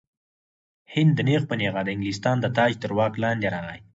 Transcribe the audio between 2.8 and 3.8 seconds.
تر واک لاندې راغی.